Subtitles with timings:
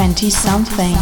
[0.00, 0.96] 20 Something.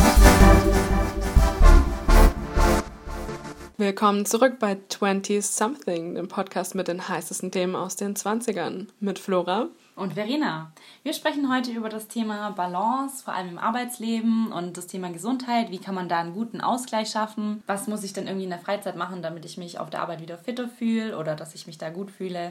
[3.77, 8.89] Willkommen zurück bei 20 Something, dem Podcast mit den heißesten Themen aus den 20ern.
[8.99, 10.73] Mit Flora und Verena.
[11.05, 15.71] Wir sprechen heute über das Thema Balance, vor allem im Arbeitsleben und das Thema Gesundheit.
[15.71, 17.63] Wie kann man da einen guten Ausgleich schaffen?
[17.69, 20.21] Was muss ich dann irgendwie in der Freizeit machen, damit ich mich auf der Arbeit
[20.21, 22.51] wieder fitter fühle oder dass ich mich da gut fühle?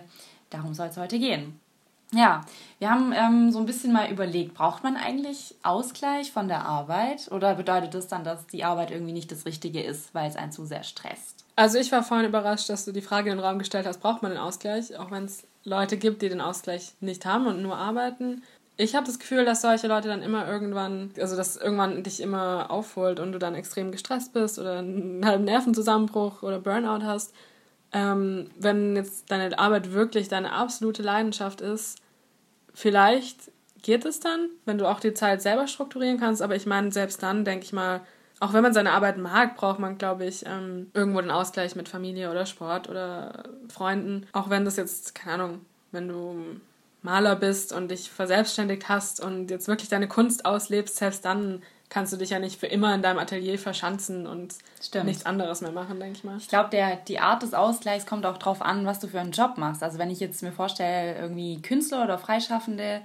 [0.49, 1.59] Darum soll es heute gehen.
[2.13, 2.41] Ja,
[2.79, 7.29] wir haben ähm, so ein bisschen mal überlegt, braucht man eigentlich Ausgleich von der Arbeit
[7.31, 10.53] oder bedeutet das dann, dass die Arbeit irgendwie nicht das Richtige ist, weil es einen
[10.53, 11.43] zu sehr stresst?
[11.57, 14.21] Also ich war vorhin überrascht, dass du die Frage in den Raum gestellt hast, braucht
[14.21, 17.75] man den Ausgleich, auch wenn es Leute gibt, die den Ausgleich nicht haben und nur
[17.75, 18.41] arbeiten.
[18.77, 22.71] Ich habe das Gefühl, dass solche Leute dann immer irgendwann, also dass irgendwann dich immer
[22.71, 27.33] aufholt und du dann extrem gestresst bist oder einen halben Nervenzusammenbruch oder Burnout hast.
[27.91, 31.97] Ähm, wenn jetzt deine Arbeit wirklich deine absolute Leidenschaft ist,
[32.77, 36.43] vielleicht geht es dann, wenn du auch die Zeit selber strukturieren kannst.
[36.43, 38.01] Aber ich meine, selbst dann denke ich mal,
[38.39, 41.89] auch wenn man seine Arbeit mag, braucht man, glaube ich, ähm, irgendwo den Ausgleich mit
[41.89, 44.27] Familie oder Sport oder Freunden.
[44.31, 46.59] Auch wenn das jetzt, keine Ahnung, wenn du
[47.01, 52.11] Maler bist und dich verselbstständigt hast und jetzt wirklich deine Kunst auslebst, selbst dann kannst
[52.11, 55.05] du dich ja nicht für immer in deinem Atelier verschanzen und Stimmt.
[55.05, 56.37] nichts anderes mehr machen, denke ich mal.
[56.37, 56.69] Ich glaube,
[57.07, 59.83] die Art des Ausgleichs kommt auch darauf an, was du für einen Job machst.
[59.83, 63.01] Also wenn ich jetzt mir vorstelle, irgendwie Künstler oder Freischaffende,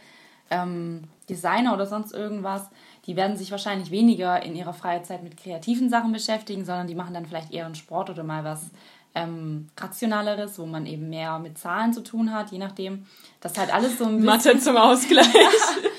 [0.51, 2.69] ähm, Designer oder sonst irgendwas,
[3.07, 7.15] die werden sich wahrscheinlich weniger in ihrer Freizeit mit kreativen Sachen beschäftigen, sondern die machen
[7.15, 8.71] dann vielleicht eher einen Sport oder mal was
[9.15, 13.07] ähm, rationaleres, wo man eben mehr mit Zahlen zu tun hat, je nachdem.
[13.41, 14.27] Das ist halt alles so ein bisschen...
[14.27, 15.27] Mathe zum Ausgleich.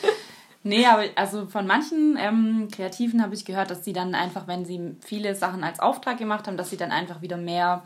[0.65, 4.63] Nee, aber also von manchen ähm, Kreativen habe ich gehört, dass sie dann einfach, wenn
[4.63, 7.83] sie viele Sachen als Auftrag gemacht haben, dass sie dann einfach wieder mehr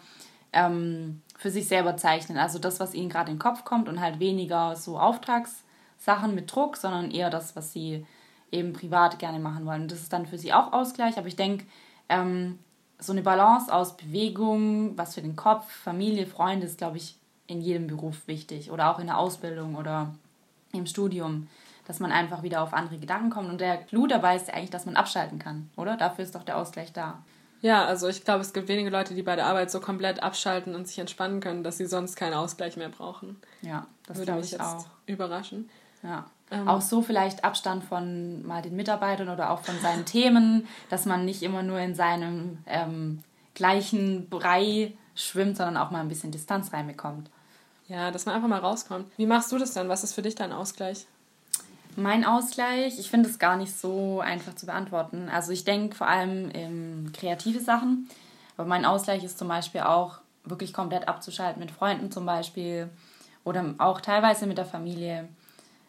[0.53, 2.38] ähm, für sich selber zeichnen.
[2.38, 6.53] Also das, was ihnen gerade in den Kopf kommt und halt weniger so Auftragssachen mit
[6.53, 8.06] Druck, sondern eher das, was sie
[8.51, 9.84] eben privat gerne machen wollen.
[9.84, 11.18] Und das ist dann für sie auch Ausgleich.
[11.18, 11.66] Aber ich denke,
[12.09, 12.59] ähm,
[13.00, 17.59] so eine Balance aus Bewegung, was für den Kopf, Familie, Freunde ist, glaube ich, in
[17.62, 18.72] jedem Beruf wichtig.
[18.72, 20.13] Oder auch in der Ausbildung oder
[20.74, 21.47] im Studium
[21.88, 23.50] dass man einfach wieder auf andere Gedanken kommt.
[23.50, 25.96] Und der Clou dabei ist ja eigentlich, dass man abschalten kann, oder?
[25.96, 27.24] Dafür ist doch der Ausgleich da.
[27.62, 30.75] Ja, also ich glaube, es gibt wenige Leute, die bei der Arbeit so komplett abschalten
[30.75, 33.38] und sich entspannen können, dass sie sonst keinen Ausgleich mehr brauchen.
[33.62, 34.86] Ja, das würde mich jetzt auch.
[35.06, 35.70] überraschen.
[36.03, 36.25] Ja.
[36.52, 36.68] Ähm.
[36.68, 41.25] Auch so vielleicht Abstand von mal den Mitarbeitern oder auch von seinen Themen, dass man
[41.25, 43.24] nicht immer nur in seinem ähm,
[43.56, 47.30] gleichen Brei schwimmt, sondern auch mal ein bisschen Distanz reinbekommt.
[47.88, 49.08] Ja, dass man einfach mal rauskommt.
[49.18, 49.90] Wie machst du das dann?
[49.90, 51.08] Was ist für dich dein Ausgleich?
[52.00, 55.30] Mein Ausgleich, ich finde es gar nicht so einfach zu beantworten.
[55.30, 58.08] Also ich denke vor allem in kreative Sachen.
[58.56, 62.88] Aber mein Ausgleich ist zum Beispiel auch wirklich komplett abzuschalten mit Freunden zum Beispiel
[63.44, 65.28] oder auch teilweise mit der Familie.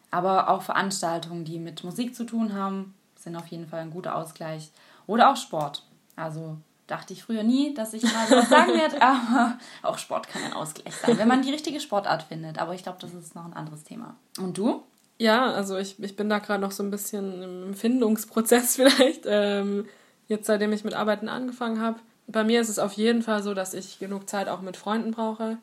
[0.09, 4.15] Aber auch Veranstaltungen, die mit Musik zu tun haben, sind auf jeden Fall ein guter
[4.15, 4.71] Ausgleich.
[5.05, 5.85] Oder auch Sport.
[6.15, 10.41] Also dachte ich früher nie, dass ich mal was sagen werde, aber auch Sport kann
[10.41, 12.57] ein Ausgleich sein, wenn man die richtige Sportart findet.
[12.57, 14.15] Aber ich glaube, das ist noch ein anderes Thema.
[14.39, 14.81] Und du?
[15.21, 19.85] Ja, also ich, ich bin da gerade noch so ein bisschen im Findungsprozess vielleicht, ähm,
[20.27, 21.99] jetzt seitdem ich mit Arbeiten angefangen habe.
[22.27, 25.11] Bei mir ist es auf jeden Fall so, dass ich genug Zeit auch mit Freunden
[25.11, 25.57] brauche.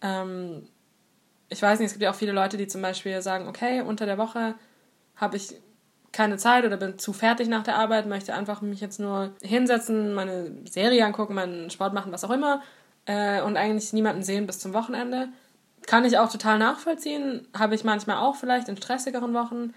[0.00, 0.66] Ähm,
[1.50, 4.06] ich weiß nicht, es gibt ja auch viele Leute, die zum Beispiel sagen, okay, unter
[4.06, 4.54] der Woche
[5.16, 5.54] habe ich
[6.12, 10.14] keine Zeit oder bin zu fertig nach der Arbeit, möchte einfach mich jetzt nur hinsetzen,
[10.14, 12.62] meine Serie angucken, meinen Sport machen, was auch immer
[13.06, 15.28] äh, und eigentlich niemanden sehen bis zum Wochenende.
[15.86, 17.46] Kann ich auch total nachvollziehen.
[17.56, 19.72] Habe ich manchmal auch vielleicht in stressigeren Wochen.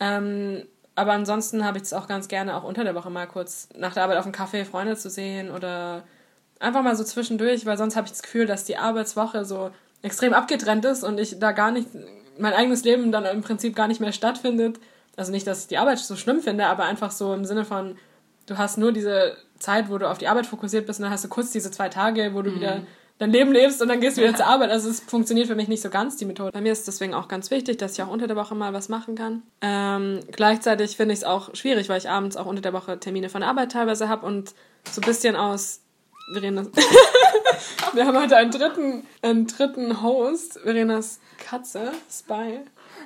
[0.00, 0.62] Ähm,
[0.96, 3.94] aber ansonsten habe ich es auch ganz gerne, auch unter der Woche mal kurz nach
[3.94, 6.04] der Arbeit auf dem Kaffee Freunde zu sehen oder
[6.60, 9.70] einfach mal so zwischendurch, weil sonst habe ich das Gefühl, dass die Arbeitswoche so
[10.02, 11.88] extrem abgetrennt ist und ich da gar nicht,
[12.38, 14.78] mein eigenes Leben dann im Prinzip gar nicht mehr stattfindet.
[15.16, 17.96] Also nicht, dass ich die Arbeit so schlimm finde, aber einfach so im Sinne von,
[18.46, 21.24] du hast nur diese Zeit, wo du auf die Arbeit fokussiert bist und dann hast
[21.24, 22.56] du kurz diese zwei Tage, wo du mhm.
[22.56, 22.80] wieder
[23.18, 24.70] dein Leben lebst und dann gehst du wieder zur Arbeit.
[24.70, 26.50] Also es funktioniert für mich nicht so ganz, die Methode.
[26.52, 28.88] Bei mir ist deswegen auch ganz wichtig, dass ich auch unter der Woche mal was
[28.88, 29.42] machen kann.
[29.60, 33.28] Ähm, gleichzeitig finde ich es auch schwierig, weil ich abends auch unter der Woche Termine
[33.28, 34.54] von der Arbeit teilweise habe und
[34.90, 35.80] so ein bisschen aus...
[36.32, 36.68] Verenas
[37.92, 42.60] Wir haben heute einen dritten, einen dritten Host, Verenas Katze, Spy,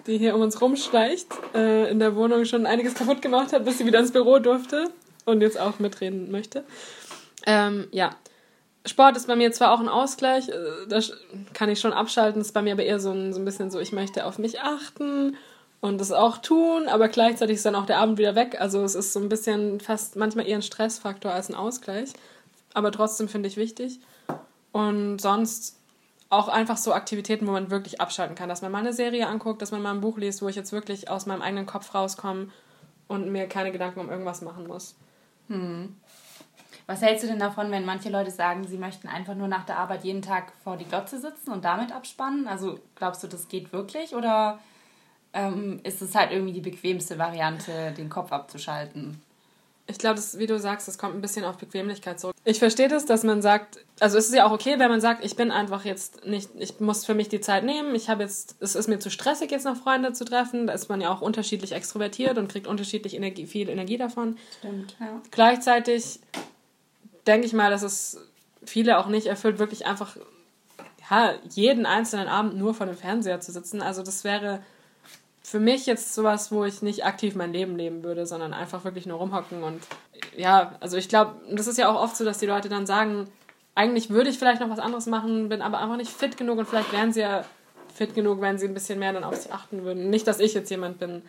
[0.06, 3.78] die hier um uns rumschleicht, äh, in der Wohnung schon einiges kaputt gemacht hat, bis
[3.78, 4.90] sie wieder ins Büro durfte
[5.24, 6.64] und jetzt auch mitreden möchte.
[7.44, 8.14] Ähm, ja,
[8.86, 11.12] Sport ist bei mir zwar auch ein Ausgleich, äh, das
[11.52, 13.78] kann ich schon abschalten, ist bei mir aber eher so ein, so ein bisschen so,
[13.80, 15.36] ich möchte auf mich achten
[15.80, 18.60] und das auch tun, aber gleichzeitig ist dann auch der Abend wieder weg.
[18.60, 22.10] Also es ist so ein bisschen fast manchmal eher ein Stressfaktor als ein Ausgleich.
[22.74, 24.00] Aber trotzdem finde ich wichtig.
[24.72, 25.78] Und sonst
[26.30, 28.48] auch einfach so Aktivitäten, wo man wirklich abschalten kann.
[28.48, 30.72] Dass man mal eine Serie anguckt, dass man mal ein Buch liest, wo ich jetzt
[30.72, 32.48] wirklich aus meinem eigenen Kopf rauskomme
[33.06, 34.96] und mir keine Gedanken um irgendwas machen muss.
[35.48, 35.96] Hm.
[36.88, 39.76] Was hältst du denn davon, wenn manche Leute sagen, sie möchten einfach nur nach der
[39.76, 42.48] Arbeit jeden Tag vor die Glotze sitzen und damit abspannen?
[42.48, 44.58] Also glaubst du, das geht wirklich oder
[45.34, 49.20] ähm, ist es halt irgendwie die bequemste Variante, den Kopf abzuschalten?
[49.86, 52.34] Ich glaube, wie du sagst, es kommt ein bisschen auf Bequemlichkeit zurück.
[52.44, 55.22] Ich verstehe das, dass man sagt, also es ist ja auch okay, wenn man sagt,
[55.22, 58.56] ich bin einfach jetzt nicht, ich muss für mich die Zeit nehmen, ich habe jetzt,
[58.60, 60.66] es ist mir zu stressig, jetzt noch Freunde zu treffen.
[60.66, 64.38] Da ist man ja auch unterschiedlich extrovertiert und kriegt unterschiedlich Energie, viel Energie davon.
[64.58, 65.20] Stimmt, ja.
[65.30, 66.20] Gleichzeitig
[67.26, 68.18] denke ich mal, dass es
[68.64, 70.16] viele auch nicht erfüllt, wirklich einfach
[71.10, 73.82] ja, jeden einzelnen Abend nur vor dem Fernseher zu sitzen.
[73.82, 74.60] Also das wäre
[75.42, 79.06] für mich jetzt sowas, wo ich nicht aktiv mein Leben leben würde, sondern einfach wirklich
[79.06, 79.82] nur rumhocken und
[80.36, 83.28] ja, also ich glaube, das ist ja auch oft so, dass die Leute dann sagen,
[83.74, 86.68] eigentlich würde ich vielleicht noch was anderes machen, bin aber einfach nicht fit genug und
[86.68, 87.44] vielleicht wären sie ja
[87.94, 90.10] fit genug, wenn sie ein bisschen mehr dann auf sich achten würden.
[90.10, 91.22] Nicht, dass ich jetzt jemand bin,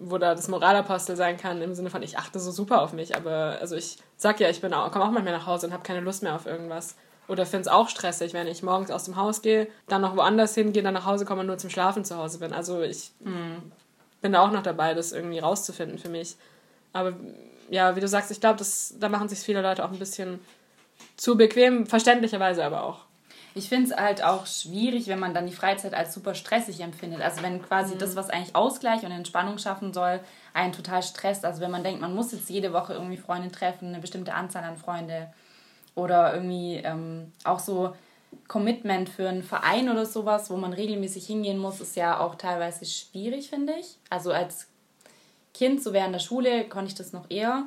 [0.00, 3.16] wo da das Moralapostel sein kann, im Sinne von, ich achte so super auf mich,
[3.16, 5.82] aber also ich sag ja, ich bin auch, komme auch manchmal nach Hause und habe
[5.82, 6.94] keine Lust mehr auf irgendwas.
[7.26, 10.54] Oder finde es auch stressig, wenn ich morgens aus dem Haus gehe, dann noch woanders
[10.54, 12.54] hingehe, dann nach Hause komme und nur zum Schlafen zu Hause bin.
[12.54, 13.70] Also ich mhm.
[14.22, 16.36] bin da auch noch dabei, das irgendwie rauszufinden für mich.
[16.94, 17.12] Aber
[17.68, 18.64] ja, wie du sagst, ich glaube,
[18.98, 20.40] da machen sich viele Leute auch ein bisschen
[21.16, 23.07] zu bequem, verständlicherweise aber auch.
[23.54, 27.20] Ich finde es halt auch schwierig, wenn man dann die Freizeit als super stressig empfindet.
[27.20, 27.98] Also wenn quasi mhm.
[27.98, 30.20] das, was eigentlich Ausgleich und Entspannung schaffen soll,
[30.54, 31.44] einen total stresst.
[31.44, 34.64] Also wenn man denkt, man muss jetzt jede Woche irgendwie Freunde treffen, eine bestimmte Anzahl
[34.64, 35.32] an Freunde
[35.94, 37.94] oder irgendwie ähm, auch so
[38.46, 42.84] Commitment für einen Verein oder sowas, wo man regelmäßig hingehen muss, ist ja auch teilweise
[42.84, 43.96] schwierig, finde ich.
[44.10, 44.68] Also als
[45.54, 47.64] Kind, so während der Schule, konnte ich das noch eher.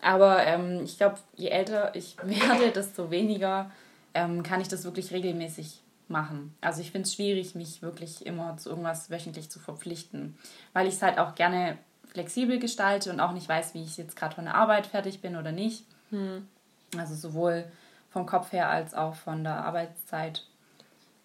[0.00, 3.70] Aber ähm, ich glaube, je älter ich werde, desto weniger
[4.16, 6.54] ähm, kann ich das wirklich regelmäßig machen.
[6.60, 10.36] Also ich finde es schwierig, mich wirklich immer zu irgendwas wöchentlich zu verpflichten,
[10.72, 14.16] weil ich es halt auch gerne flexibel gestalte und auch nicht weiß, wie ich jetzt
[14.16, 15.84] gerade von der Arbeit fertig bin oder nicht.
[16.10, 16.48] Hm.
[16.96, 17.64] Also sowohl
[18.10, 20.46] vom Kopf her als auch von der Arbeitszeit.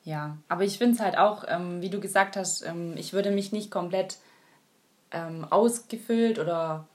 [0.03, 3.31] Ja, aber ich finde es halt auch, ähm, wie du gesagt hast, ähm, ich würde
[3.31, 4.17] mich nicht komplett
[5.11, 6.87] ähm, ausgefüllt oder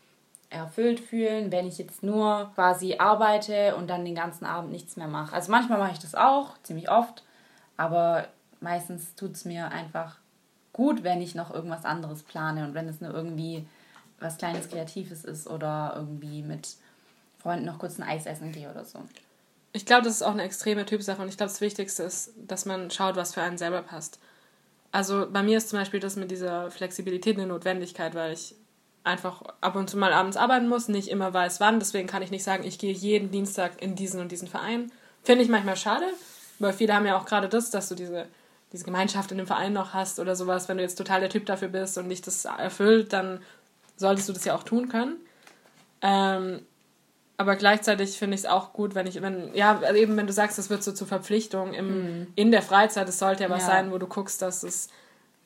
[0.50, 5.08] erfüllt fühlen, wenn ich jetzt nur quasi arbeite und dann den ganzen Abend nichts mehr
[5.08, 5.34] mache.
[5.34, 7.24] Also manchmal mache ich das auch, ziemlich oft,
[7.76, 8.28] aber
[8.60, 10.16] meistens tut es mir einfach
[10.72, 13.66] gut, wenn ich noch irgendwas anderes plane und wenn es nur irgendwie
[14.20, 16.76] was kleines Kreatives ist oder irgendwie mit
[17.38, 19.00] Freunden noch kurz ein Eis essen gehe oder so.
[19.72, 22.64] Ich glaube, das ist auch eine extreme Typsache und ich glaube, das Wichtigste ist, dass
[22.64, 24.18] man schaut, was für einen selber passt.
[24.90, 28.54] Also bei mir ist zum Beispiel das mit dieser Flexibilität eine Notwendigkeit, weil ich
[29.06, 31.78] einfach ab und zu mal abends arbeiten muss, nicht immer weiß wann.
[31.78, 34.90] Deswegen kann ich nicht sagen, ich gehe jeden Dienstag in diesen und diesen Verein.
[35.22, 36.06] Finde ich manchmal schade,
[36.58, 38.26] weil viele haben ja auch gerade das, dass du diese,
[38.72, 40.68] diese Gemeinschaft in dem Verein noch hast oder sowas.
[40.68, 43.40] Wenn du jetzt total der Typ dafür bist und dich das erfüllt, dann
[43.96, 45.16] solltest du das ja auch tun können.
[46.02, 46.62] Ähm,
[47.36, 50.58] aber gleichzeitig finde ich es auch gut, wenn ich, wenn, ja, eben wenn du sagst,
[50.58, 52.26] das wird so zur Verpflichtung im, mhm.
[52.34, 53.66] in der Freizeit, es sollte ja was ja.
[53.68, 54.88] sein, wo du guckst, dass es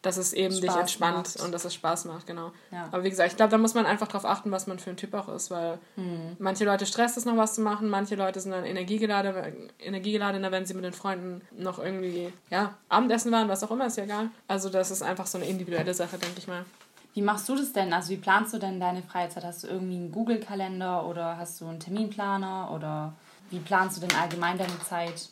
[0.03, 1.41] dass es eben Spaß dich entspannt macht.
[1.41, 2.53] und dass es Spaß macht, genau.
[2.71, 2.89] Ja.
[2.91, 4.97] Aber wie gesagt, ich glaube, da muss man einfach darauf achten, was man für ein
[4.97, 6.37] Typ auch ist, weil hm.
[6.39, 10.67] manche Leute stresst es noch was zu machen, manche Leute sind dann energiegeladener, energiegeladener, wenn
[10.67, 14.31] sie mit den Freunden noch irgendwie, ja, Abendessen waren, was auch immer, ist ja egal.
[14.49, 16.65] Also das ist einfach so eine individuelle Sache, denke ich mal.
[17.13, 17.93] Wie machst du das denn?
[17.93, 19.45] Also wie planst du denn deine Freizeit?
[19.45, 23.15] Hast du irgendwie einen Google-Kalender oder hast du einen Terminplaner oder
[23.51, 25.31] wie planst du denn allgemein deine Zeit?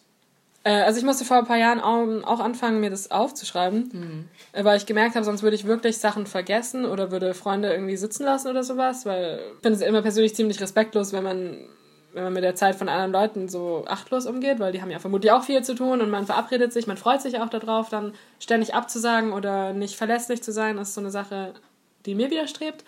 [0.68, 4.64] Äh, also ich musste vor ein paar Jahren auch, anfangen, mir das aufzuschreiben, mhm.
[4.64, 8.24] weil ich gemerkt habe, sonst würde ich wirklich Sachen vergessen oder würde Freunde irgendwie sitzen
[8.24, 11.56] lassen oder sowas, weil ich finde es immer persönlich ziemlich respektlos, wenn man
[12.14, 14.98] wenn man mit der Zeit von anderen Leuten so achtlos umgeht, weil die haben ja
[14.98, 18.14] vermutlich auch viel zu tun und man verabredet sich, man freut sich auch darauf, dann
[18.40, 21.52] ständig abzusagen oder nicht verlässlich zu sein, ist so eine Sache,
[22.06, 22.82] die mir widerstrebt.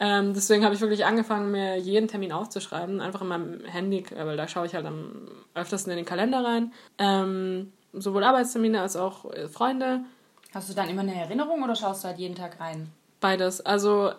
[0.00, 4.36] Ähm, deswegen habe ich wirklich angefangen, mir jeden Termin aufzuschreiben, einfach in meinem Handy, weil
[4.36, 6.72] da schaue ich halt am öftesten in den Kalender rein.
[6.98, 10.00] Ähm, sowohl Arbeitstermine als auch äh, Freunde.
[10.54, 12.90] Hast du dann immer eine Erinnerung oder schaust du halt jeden Tag rein?
[13.20, 13.60] Beides.
[13.60, 14.12] Also,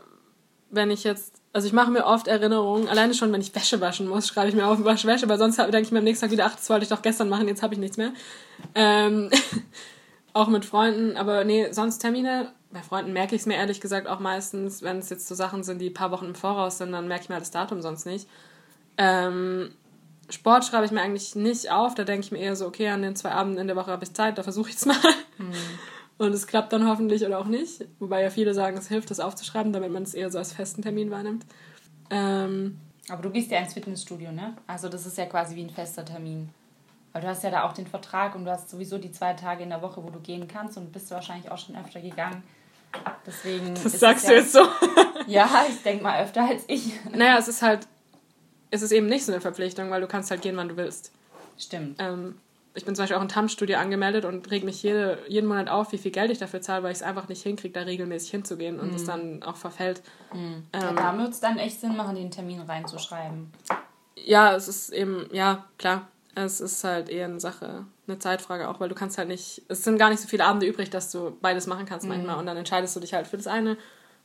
[0.70, 4.08] wenn ich jetzt, also ich mache mir oft Erinnerungen, alleine schon, wenn ich Wäsche waschen
[4.08, 6.32] muss, schreibe ich mir auf, wasch Wäsche, weil sonst denke ich mir am nächsten Tag
[6.32, 8.12] wieder, ach, das wollte ich doch gestern machen, jetzt habe ich nichts mehr.
[8.76, 9.32] Ähm,
[10.34, 14.08] auch mit Freunden, aber nee, sonst Termine bei Freunden merke ich es mir ehrlich gesagt
[14.08, 16.92] auch meistens, wenn es jetzt so Sachen sind, die ein paar Wochen im Voraus sind,
[16.92, 18.28] dann merke ich mir halt das Datum sonst nicht.
[18.98, 19.72] Ähm,
[20.30, 23.02] Sport schreibe ich mir eigentlich nicht auf, da denke ich mir eher so, okay, an
[23.02, 24.96] den zwei Abenden in der Woche habe ich Zeit, da versuche ich es mal.
[25.38, 25.54] Mhm.
[26.20, 27.86] Und es klappt dann hoffentlich oder auch nicht.
[28.00, 30.82] Wobei ja viele sagen, es hilft, das aufzuschreiben, damit man es eher so als festen
[30.82, 31.46] Termin wahrnimmt.
[32.10, 34.54] Ähm, Aber du gehst ja ins Fitnessstudio, ne?
[34.68, 36.50] Also das ist ja quasi wie ein fester Termin.
[37.14, 39.64] Weil du hast ja da auch den Vertrag und du hast sowieso die zwei Tage
[39.64, 42.44] in der Woche, wo du gehen kannst und bist du wahrscheinlich auch schon öfter gegangen.
[43.26, 43.76] Deswegen.
[43.76, 44.62] Das sagst du ja, jetzt so.
[45.28, 46.94] ja, ich denke mal öfter als ich.
[47.14, 47.88] Naja, es ist halt,
[48.72, 51.12] es ist eben nicht so eine Verpflichtung, weil du kannst halt gehen, wann du willst.
[51.58, 51.98] Stimmt.
[52.00, 52.36] Ähm,
[52.76, 55.92] ich bin zum Beispiel auch in TAM-Studio angemeldet und reg mich jede, jeden Monat auf,
[55.92, 58.80] wie viel Geld ich dafür zahle, weil ich es einfach nicht hinkriege, da regelmäßig hinzugehen
[58.80, 60.02] und es dann auch verfällt.
[60.34, 60.64] Mhm.
[60.74, 63.52] ja, da würde es dann echt Sinn machen, den Termin reinzuschreiben.
[64.16, 66.08] Ja, es ist eben, ja, klar.
[66.46, 69.84] Es ist halt eher eine Sache, eine Zeitfrage auch, weil du kannst halt nicht, es
[69.84, 72.58] sind gar nicht so viele Abende übrig, dass du beides machen kannst manchmal und dann
[72.58, 73.78] entscheidest du dich halt für das eine,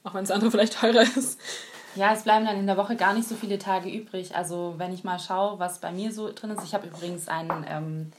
[0.02, 1.38] auch wenn das andere vielleicht teurer ist.
[1.96, 4.34] Ja, es bleiben dann in der Woche gar nicht so viele Tage übrig.
[4.34, 6.64] Also wenn ich mal schaue, was bei mir so drin ist.
[6.64, 8.12] Ich habe übrigens einen ähm,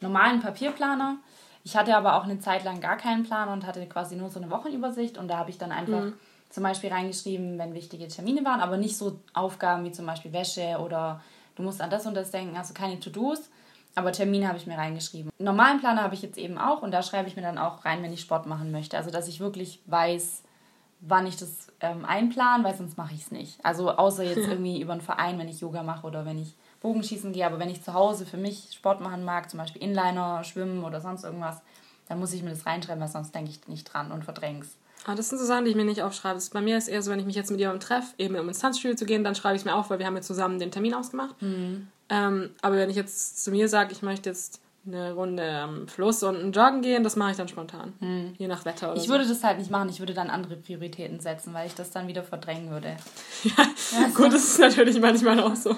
[0.00, 1.16] normalen Papierplaner.
[1.62, 4.40] Ich hatte aber auch eine Zeit lang gar keinen Planer und hatte quasi nur so
[4.40, 6.14] eine Wochenübersicht und da habe ich dann einfach Mhm.
[6.48, 10.78] zum Beispiel reingeschrieben, wenn wichtige Termine waren, aber nicht so Aufgaben wie zum Beispiel Wäsche
[10.84, 11.20] oder
[11.60, 13.50] du musst an das und das denken, also keine To-Dos.
[13.94, 15.30] Aber Termine habe ich mir reingeschrieben.
[15.38, 17.84] Einen normalen Planer habe ich jetzt eben auch und da schreibe ich mir dann auch
[17.84, 18.96] rein, wenn ich Sport machen möchte.
[18.96, 20.42] Also dass ich wirklich weiß,
[21.00, 23.64] wann ich das ähm, einplan, weil sonst mache ich es nicht.
[23.64, 27.32] Also außer jetzt irgendwie über einen Verein, wenn ich Yoga mache oder wenn ich Bogenschießen
[27.32, 27.44] gehe.
[27.44, 31.00] Aber wenn ich zu Hause für mich Sport machen mag, zum Beispiel Inliner, Schwimmen oder
[31.00, 31.60] sonst irgendwas,
[32.08, 34.76] dann muss ich mir das reinschreiben, weil sonst denke ich nicht dran und verdräng's.
[35.06, 36.34] Aber das sind so Sachen, die ich mir nicht aufschreibe.
[36.34, 38.48] Das bei mir ist eher so, wenn ich mich jetzt mit jemandem treffe, eben um
[38.48, 40.58] ins Tanzstudio zu gehen, dann schreibe ich es mir auf, weil wir haben ja zusammen
[40.58, 41.34] den Termin ausgemacht.
[41.40, 46.22] Ähm, aber wenn ich jetzt zu mir sage, ich möchte jetzt eine Runde am Fluss
[46.22, 47.92] und ein Joggen gehen, das mache ich dann spontan.
[48.38, 49.10] Je nach Wetter oder Ich so.
[49.10, 52.08] würde das halt nicht machen, ich würde dann andere Prioritäten setzen, weil ich das dann
[52.08, 52.96] wieder verdrängen würde.
[54.14, 55.76] Gut, das ist natürlich manchmal auch so.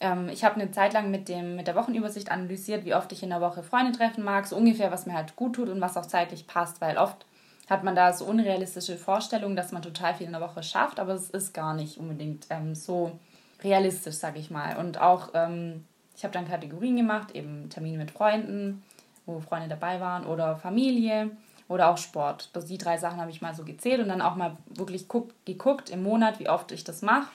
[0.00, 3.22] Ähm, ich habe eine Zeit lang mit, dem, mit der Wochenübersicht analysiert, wie oft ich
[3.22, 5.96] in der Woche Freunde treffen mag, so ungefähr, was mir halt gut tut und was
[5.96, 7.24] auch zeitlich passt, weil oft
[7.68, 11.14] hat man da so unrealistische Vorstellungen, dass man total viel in der Woche schafft, aber
[11.14, 13.18] es ist gar nicht unbedingt ähm, so
[13.62, 14.76] realistisch, sage ich mal.
[14.76, 15.84] Und auch, ähm,
[16.16, 18.82] ich habe dann Kategorien gemacht, eben Termine mit Freunden,
[19.26, 21.30] wo Freunde dabei waren, oder Familie
[21.68, 22.50] oder auch Sport.
[22.52, 25.32] Das, die drei Sachen habe ich mal so gezählt und dann auch mal wirklich guck,
[25.46, 27.30] geguckt im Monat, wie oft ich das mache.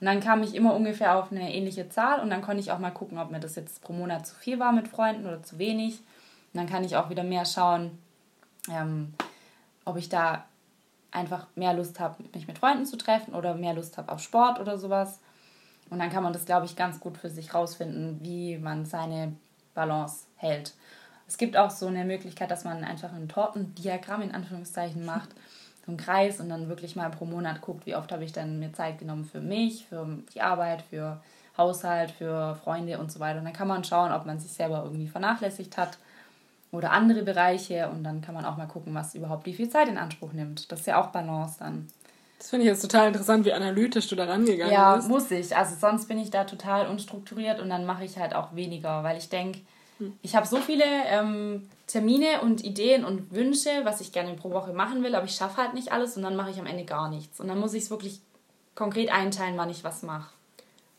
[0.00, 2.78] Und dann kam ich immer ungefähr auf eine ähnliche Zahl und dann konnte ich auch
[2.78, 5.58] mal gucken, ob mir das jetzt pro Monat zu viel war mit Freunden oder zu
[5.58, 6.00] wenig.
[6.52, 7.98] Und dann kann ich auch wieder mehr schauen,
[8.68, 9.14] ähm,
[9.84, 10.44] ob ich da
[11.10, 14.58] einfach mehr Lust habe, mich mit Freunden zu treffen oder mehr Lust habe auf Sport
[14.58, 15.20] oder sowas.
[15.90, 19.36] Und dann kann man das, glaube ich, ganz gut für sich rausfinden, wie man seine
[19.74, 20.72] Balance hält.
[21.28, 25.30] Es gibt auch so eine Möglichkeit, dass man einfach ein Tortendiagramm in Anführungszeichen macht,
[25.84, 28.58] so einen Kreis und dann wirklich mal pro Monat guckt, wie oft habe ich dann
[28.58, 31.20] mir Zeit genommen für mich, für die Arbeit, für
[31.58, 33.38] Haushalt, für Freunde und so weiter.
[33.38, 35.98] Und dann kann man schauen, ob man sich selber irgendwie vernachlässigt hat
[36.72, 39.88] oder andere Bereiche und dann kann man auch mal gucken, was überhaupt wie viel Zeit
[39.88, 40.72] in Anspruch nimmt.
[40.72, 41.86] Das ist ja auch Balance dann.
[42.38, 45.08] Das finde ich jetzt total interessant, wie analytisch du da rangegangen Ja, bist.
[45.08, 45.56] muss ich.
[45.56, 49.16] Also sonst bin ich da total unstrukturiert und dann mache ich halt auch weniger, weil
[49.16, 49.60] ich denke,
[50.22, 54.72] ich habe so viele ähm, Termine und Ideen und Wünsche, was ich gerne pro Woche
[54.72, 57.08] machen will, aber ich schaffe halt nicht alles und dann mache ich am Ende gar
[57.08, 57.38] nichts.
[57.38, 58.20] Und dann muss ich es wirklich
[58.74, 60.28] konkret einteilen, wann ich was mache.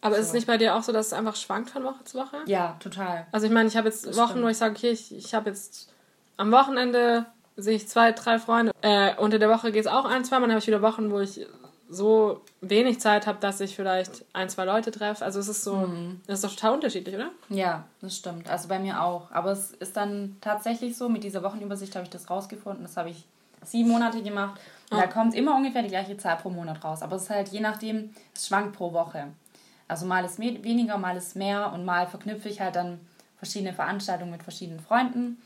[0.04, 2.18] Aber ist es nicht bei dir auch so, dass es einfach schwankt von Woche zu
[2.20, 2.38] Woche?
[2.46, 3.26] Ja, total.
[3.32, 4.46] Also ich meine, ich habe jetzt Das Wochen, stimmt.
[4.46, 5.90] wo ich sage, okay, ich, ich habe jetzt
[6.38, 8.72] am Wochenende sehe ich zwei, drei Freunde.
[8.82, 10.42] Äh, unter der Woche geht es auch ein, zwei Mal.
[10.48, 11.46] Dann habe ich wieder Wochen, wo ich
[11.90, 15.24] so wenig Zeit habe, dass ich vielleicht ein, zwei Leute treffe.
[15.24, 16.22] Also es ist so, Mhm.
[16.26, 17.30] das ist doch total unterschiedlich, oder?
[17.50, 18.50] Ja, das stimmt.
[18.50, 19.30] Also bei mir auch.
[19.32, 22.84] Aber es ist dann tatsächlich so, mit dieser Wochenübersicht habe ich das rausgefunden.
[22.84, 23.24] Das habe ich
[23.64, 24.60] sieben Monate gemacht.
[24.90, 27.02] Und da kommt immer ungefähr die gleiche Zahl pro Monat raus.
[27.04, 29.28] Aber es ist halt je nachdem, es schwankt pro Woche.
[29.88, 33.00] Also mal ist weniger, mal ist mehr und mal verknüpfe ich halt dann
[33.38, 35.42] verschiedene Veranstaltungen mit verschiedenen Freunden.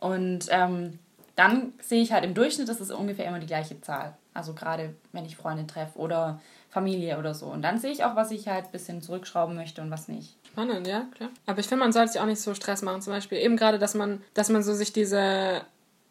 [0.00, 0.98] Und ähm,
[1.36, 4.16] dann sehe ich halt im Durchschnitt, das ist ungefähr immer die gleiche Zahl.
[4.34, 7.46] Also gerade wenn ich Freunde treffe oder Familie oder so.
[7.46, 10.36] Und dann sehe ich auch, was ich halt ein bisschen zurückschrauben möchte und was nicht.
[10.48, 11.28] Spannend, ja, klar.
[11.46, 13.02] Aber ich finde, man sollte sich auch nicht so Stress machen.
[13.02, 15.62] Zum Beispiel eben gerade, dass man, dass man so sich diese,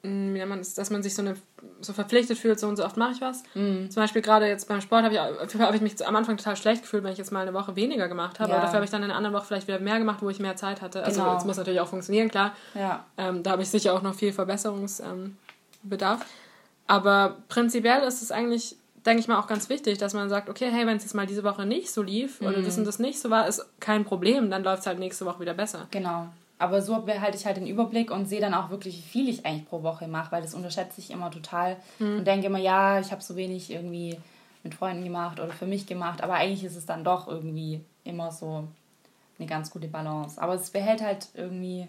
[0.04, 1.36] nennt man das, dass man sich so eine
[1.82, 3.44] so verpflichtet fühlt, so und so oft mache ich was.
[3.54, 3.90] Mhm.
[3.92, 6.82] Zum Beispiel gerade jetzt beim Sport habe ich, habe ich mich am Anfang total schlecht
[6.84, 8.50] gefühlt, wenn ich jetzt mal eine Woche weniger gemacht habe.
[8.50, 8.56] Ja.
[8.56, 10.40] Aber dafür habe ich dann in einer anderen Woche vielleicht wieder mehr gemacht, wo ich
[10.40, 11.04] mehr Zeit hatte.
[11.04, 11.38] Also Genau.
[11.38, 12.56] es muss natürlich auch funktionieren, klar.
[12.74, 13.06] Ja.
[13.18, 16.22] Ähm, da habe ich sicher auch noch viel Verbesserungsbedarf.
[16.22, 16.26] Ähm.
[16.88, 20.70] Aber prinzipiell ist es eigentlich, denke ich mal, auch ganz wichtig, dass man sagt, okay,
[20.72, 23.20] hey, wenn es jetzt mal diese Woche nicht so lief oder das und das nicht
[23.20, 25.88] so war, ist kein Problem, dann läuft es halt nächste Woche wieder besser.
[25.92, 26.28] Genau.
[26.62, 29.46] Aber so behalte ich halt den Überblick und sehe dann auch wirklich, wie viel ich
[29.46, 33.12] eigentlich pro Woche mache, weil das unterschätze ich immer total und denke immer, ja, ich
[33.12, 34.18] habe so wenig irgendwie
[34.64, 38.32] mit Freunden gemacht oder für mich gemacht, aber eigentlich ist es dann doch irgendwie immer
[38.32, 38.68] so
[39.40, 40.40] eine ganz gute Balance.
[40.42, 41.88] Aber es behält halt irgendwie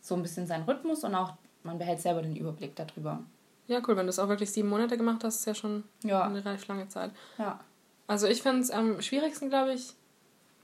[0.00, 1.32] so ein bisschen seinen Rhythmus und auch
[1.62, 3.20] man behält selber den Überblick darüber.
[3.68, 6.24] Ja, cool, wenn du es auch wirklich sieben Monate gemacht hast, ist ja schon Ja.
[6.24, 7.10] eine relativ lange Zeit.
[7.38, 7.60] Ja.
[8.06, 9.92] Also ich finde es am schwierigsten, glaube ich.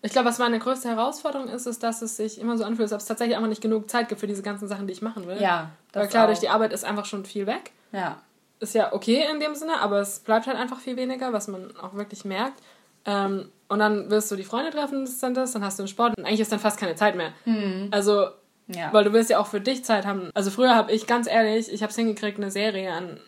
[0.02, 2.92] Ich glaube, was meine größte Herausforderung ist, ist, dass es sich immer so anfühlt, als
[2.92, 5.26] ob es tatsächlich einfach nicht genug Zeit gibt für diese ganzen Sachen, die ich machen
[5.26, 5.40] will.
[5.40, 5.71] Ja.
[5.92, 6.28] Weil klar, auch.
[6.28, 7.73] durch die Arbeit ist einfach schon viel weg.
[7.92, 8.19] Ja.
[8.61, 11.76] ist ja okay in dem Sinne, aber es bleibt halt einfach viel weniger, was man
[11.76, 12.62] auch wirklich merkt.
[13.04, 15.83] Ähm, und dann wirst du die Freunde treffen, das ist dann das, dann hast du
[15.83, 17.33] einen Sport und eigentlich ist dann fast keine Zeit mehr.
[17.45, 17.88] Mhm.
[17.90, 18.28] Also,
[18.69, 18.92] ja.
[18.92, 20.30] weil du willst ja auch für dich Zeit haben.
[20.35, 23.21] Also früher habe ich, ganz ehrlich, ich habe es hingekriegt, eine Serie an,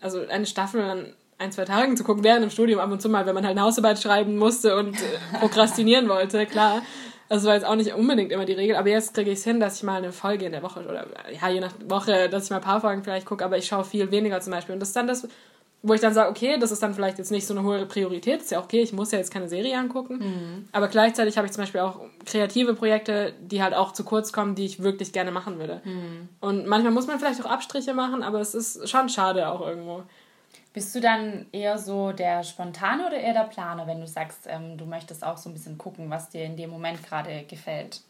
[0.00, 3.08] also eine Staffel an ein, zwei Tagen zu gucken, während im Studium ab und zu
[3.08, 6.82] mal, wenn man halt eine Hausarbeit schreiben musste und äh, prokrastinieren wollte, klar.
[7.28, 9.58] Also war jetzt auch nicht unbedingt immer die Regel, aber jetzt kriege ich es hin,
[9.58, 11.06] dass ich mal eine Folge in der Woche oder
[11.40, 13.84] ja, je nach Woche, dass ich mal ein paar Folgen vielleicht gucke, aber ich schaue
[13.84, 14.74] viel weniger zum Beispiel.
[14.74, 15.26] Und das ist dann das,
[15.82, 18.42] wo ich dann sage, okay, das ist dann vielleicht jetzt nicht so eine hohe Priorität,
[18.42, 20.68] ist ja okay, ich muss ja jetzt keine Serie angucken, mhm.
[20.72, 24.54] aber gleichzeitig habe ich zum Beispiel auch kreative Projekte, die halt auch zu kurz kommen,
[24.54, 25.80] die ich wirklich gerne machen würde.
[25.84, 26.28] Mhm.
[26.40, 30.04] Und manchmal muss man vielleicht auch Abstriche machen, aber es ist schon schade auch irgendwo.
[30.76, 34.76] Bist du dann eher so der Spontane oder eher der Planer, wenn du sagst, ähm,
[34.76, 38.02] du möchtest auch so ein bisschen gucken, was dir in dem Moment gerade gefällt?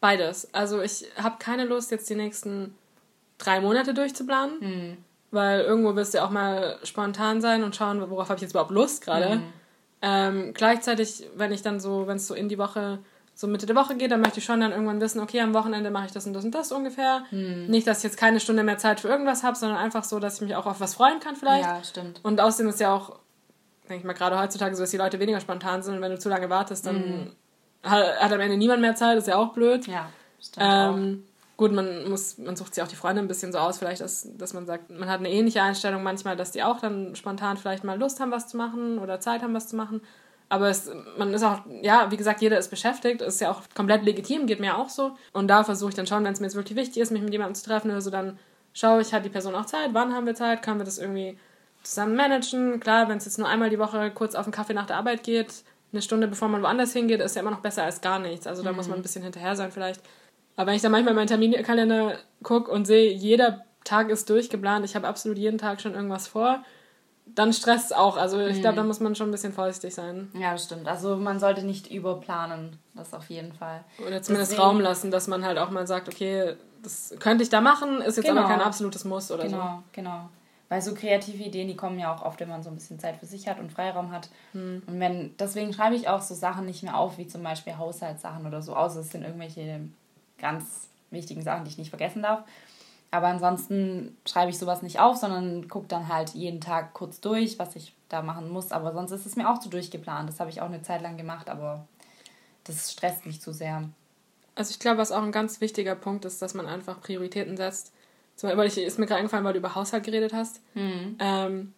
[0.00, 0.52] Beides.
[0.52, 2.76] Also ich habe keine Lust, jetzt die nächsten
[3.38, 4.96] drei Monate durchzuplanen, mhm.
[5.30, 8.70] weil irgendwo wirst du auch mal spontan sein und schauen, worauf habe ich jetzt überhaupt
[8.70, 9.36] Lust gerade.
[9.36, 9.52] Mhm.
[10.02, 12.98] Ähm, gleichzeitig, wenn ich dann so, wenn es so in die Woche
[13.40, 15.90] so Mitte der Woche geht, dann möchte ich schon dann irgendwann wissen, okay, am Wochenende
[15.90, 17.24] mache ich das und das und das ungefähr.
[17.30, 17.68] Hm.
[17.68, 20.34] Nicht, dass ich jetzt keine Stunde mehr Zeit für irgendwas habe, sondern einfach so, dass
[20.34, 21.64] ich mich auch auf was freuen kann vielleicht.
[21.64, 22.20] Ja, stimmt.
[22.22, 23.16] Und außerdem ist ja auch,
[23.88, 26.18] denke ich mal, gerade heutzutage so, dass die Leute weniger spontan sind und wenn du
[26.18, 27.32] zu lange wartest, dann hm.
[27.82, 29.86] hat, hat, am Ende niemand mehr Zeit, ist ja auch blöd.
[29.86, 31.22] Ja, stimmt ähm,
[31.56, 34.28] Gut, man muss, man sucht sich auch die Freunde ein bisschen so aus, vielleicht, dass,
[34.36, 37.84] dass man sagt, man hat eine ähnliche Einstellung manchmal, dass die auch dann spontan vielleicht
[37.84, 40.02] mal Lust haben, was zu machen oder Zeit haben, was zu machen.
[40.50, 44.02] Aber es, man ist auch, ja, wie gesagt, jeder ist beschäftigt, ist ja auch komplett
[44.04, 45.16] legitim, geht mir auch so.
[45.32, 47.32] Und da versuche ich dann schon, wenn es mir jetzt wirklich wichtig ist, mich mit
[47.32, 48.36] jemandem zu treffen oder so, dann
[48.74, 51.38] schaue ich, hat die Person auch Zeit, wann haben wir Zeit, können wir das irgendwie
[51.84, 52.80] zusammen managen.
[52.80, 55.22] Klar, wenn es jetzt nur einmal die Woche kurz auf einen Kaffee nach der Arbeit
[55.22, 58.48] geht, eine Stunde bevor man woanders hingeht, ist ja immer noch besser als gar nichts.
[58.48, 58.76] Also da mhm.
[58.76, 60.02] muss man ein bisschen hinterher sein vielleicht.
[60.56, 64.96] Aber wenn ich dann manchmal meinen Terminkalender gucke und sehe, jeder Tag ist durchgeplant, ich
[64.96, 66.64] habe absolut jeden Tag schon irgendwas vor,
[67.34, 68.16] dann stresst es auch.
[68.16, 68.88] Also ich glaube, da mhm.
[68.88, 70.30] muss man schon ein bisschen vorsichtig sein.
[70.34, 70.88] Ja, das stimmt.
[70.88, 73.84] Also man sollte nicht überplanen, das auf jeden Fall.
[73.98, 77.50] Oder zumindest Deswegen, Raum lassen, dass man halt auch mal sagt, okay, das könnte ich
[77.50, 78.40] da machen, ist jetzt genau.
[78.42, 79.62] aber kein absolutes Muss oder genau, so.
[79.62, 80.28] Genau, genau.
[80.68, 83.16] Weil so kreative Ideen, die kommen ja auch oft, wenn man so ein bisschen Zeit
[83.16, 84.30] für sich hat und Freiraum hat.
[84.52, 84.82] Hm.
[84.86, 88.46] Und wenn, deswegen schreibe ich auch so Sachen nicht mehr auf, wie zum Beispiel Haushaltssachen
[88.46, 89.80] oder so, außer es sind irgendwelche
[90.38, 92.44] ganz wichtigen Sachen, die ich nicht vergessen darf.
[93.10, 97.58] Aber ansonsten schreibe ich sowas nicht auf, sondern gucke dann halt jeden Tag kurz durch,
[97.58, 98.70] was ich da machen muss.
[98.70, 100.28] Aber sonst ist es mir auch zu durchgeplant.
[100.28, 101.86] Das habe ich auch eine Zeit lang gemacht, aber
[102.64, 103.88] das stresst mich zu sehr.
[104.54, 107.92] Also ich glaube, was auch ein ganz wichtiger Punkt ist, dass man einfach Prioritäten setzt.
[108.36, 110.60] Zum Beispiel, ich, ist mir gerade eingefallen, weil du über Haushalt geredet hast.
[110.74, 111.16] Mhm.
[111.18, 111.74] Ähm,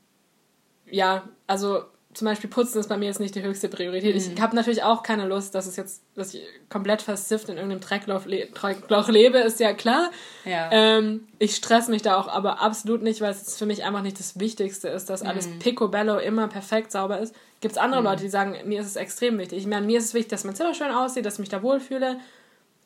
[0.87, 4.15] ja, also zum Beispiel Putzen ist bei mir jetzt nicht die höchste Priorität.
[4.15, 4.35] Mhm.
[4.35, 7.81] Ich habe natürlich auch keine Lust, dass es jetzt, dass ich komplett versifft in irgendeinem
[7.81, 10.11] Dreckloch, le Dreckloch lebe, ist ja klar.
[10.45, 10.69] Ja.
[10.71, 14.19] Ähm, ich stress mich da auch aber absolut nicht, weil es für mich einfach nicht
[14.19, 15.59] das Wichtigste ist, dass alles mhm.
[15.59, 17.35] picobello immer perfekt sauber ist.
[17.61, 18.09] Gibt es andere mhm.
[18.09, 19.59] Leute, die sagen, mir ist es extrem wichtig.
[19.61, 21.63] Ich meine, mir ist es wichtig, dass mein Zimmer schön aussieht, dass ich mich da
[21.63, 22.19] wohlfühle.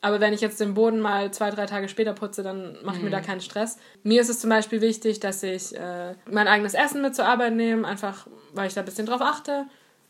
[0.01, 3.03] Aber wenn ich jetzt den Boden mal zwei, drei Tage später putze, dann mache ich
[3.03, 3.25] mir da mhm.
[3.25, 3.77] keinen Stress.
[4.03, 7.53] Mir ist es zum Beispiel wichtig, dass ich äh, mein eigenes Essen mit zur Arbeit
[7.53, 9.65] nehme, einfach weil ich da ein bisschen drauf achte.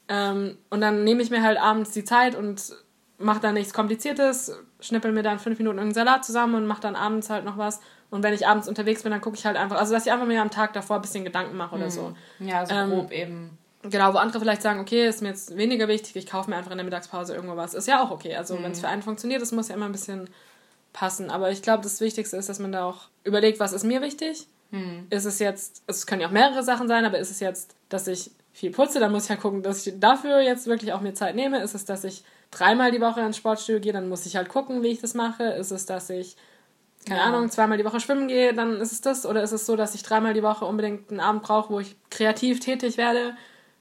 [0.09, 2.75] Ähm, und dann nehme ich mir halt abends die Zeit und
[3.17, 6.95] mache da nichts Kompliziertes, schnippel mir dann fünf Minuten irgendeinen Salat zusammen und mache dann
[6.95, 7.79] abends halt noch was.
[8.09, 10.27] Und wenn ich abends unterwegs bin, dann gucke ich halt einfach, also dass ich einfach
[10.27, 11.91] mir am Tag davor ein bisschen Gedanken mache oder mhm.
[11.91, 12.13] so.
[12.39, 13.57] Ja, so ähm, grob eben.
[13.89, 16.71] Genau, wo andere vielleicht sagen, okay, ist mir jetzt weniger wichtig, ich kaufe mir einfach
[16.71, 17.73] in der Mittagspause irgendwo was.
[17.73, 18.35] Ist ja auch okay.
[18.35, 18.63] Also mhm.
[18.63, 20.29] wenn es für einen funktioniert, das muss ja immer ein bisschen
[20.93, 21.29] passen.
[21.29, 24.47] Aber ich glaube, das Wichtigste ist, dass man da auch überlegt, was ist mir wichtig.
[24.71, 25.07] Mhm.
[25.09, 28.07] Ist es jetzt, es können ja auch mehrere Sachen sein, aber ist es jetzt, dass
[28.07, 31.13] ich viel putze, dann muss ich ja gucken, dass ich dafür jetzt wirklich auch mir
[31.13, 31.61] Zeit nehme.
[31.61, 34.81] Ist es, dass ich dreimal die Woche ins Sportstudio gehe, dann muss ich halt gucken,
[34.81, 35.43] wie ich das mache.
[35.43, 36.35] Ist es, dass ich
[37.07, 37.25] keine ja.
[37.27, 39.25] Ahnung, zweimal die Woche schwimmen gehe, dann ist es das.
[39.25, 41.95] Oder ist es so, dass ich dreimal die Woche unbedingt einen Abend brauche, wo ich
[42.09, 43.37] kreativ tätig werde?